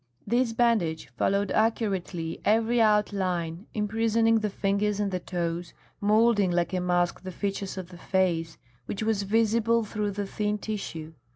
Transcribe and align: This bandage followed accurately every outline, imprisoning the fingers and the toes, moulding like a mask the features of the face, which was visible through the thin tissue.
This 0.25 0.51
bandage 0.51 1.09
followed 1.15 1.51
accurately 1.51 2.41
every 2.43 2.81
outline, 2.81 3.67
imprisoning 3.75 4.39
the 4.39 4.49
fingers 4.49 4.99
and 4.99 5.11
the 5.11 5.19
toes, 5.19 5.75
moulding 5.99 6.49
like 6.49 6.73
a 6.73 6.81
mask 6.81 7.21
the 7.21 7.29
features 7.31 7.77
of 7.77 7.89
the 7.89 7.99
face, 7.99 8.57
which 8.87 9.03
was 9.03 9.21
visible 9.21 9.83
through 9.83 10.09
the 10.13 10.25
thin 10.25 10.57
tissue. 10.57 11.13